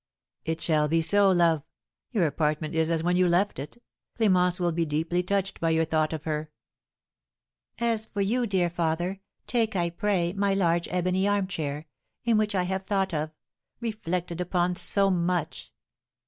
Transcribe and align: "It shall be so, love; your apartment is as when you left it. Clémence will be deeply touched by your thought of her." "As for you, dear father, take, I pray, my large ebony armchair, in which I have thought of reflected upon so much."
"It 0.45 0.59
shall 0.61 0.87
be 0.87 0.99
so, 0.99 1.29
love; 1.29 1.61
your 2.11 2.25
apartment 2.25 2.73
is 2.73 2.89
as 2.89 3.03
when 3.03 3.15
you 3.15 3.27
left 3.27 3.59
it. 3.59 3.77
Clémence 4.17 4.59
will 4.59 4.71
be 4.71 4.83
deeply 4.83 5.21
touched 5.21 5.59
by 5.59 5.69
your 5.69 5.85
thought 5.85 6.11
of 6.11 6.23
her." 6.23 6.49
"As 7.77 8.07
for 8.07 8.21
you, 8.21 8.47
dear 8.47 8.71
father, 8.71 9.21
take, 9.45 9.75
I 9.75 9.91
pray, 9.91 10.33
my 10.33 10.55
large 10.55 10.87
ebony 10.89 11.27
armchair, 11.27 11.85
in 12.23 12.39
which 12.39 12.55
I 12.55 12.63
have 12.63 12.87
thought 12.87 13.13
of 13.13 13.29
reflected 13.79 14.41
upon 14.41 14.73
so 14.75 15.11
much." 15.11 15.71